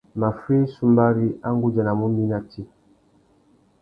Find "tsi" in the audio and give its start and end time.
2.49-2.61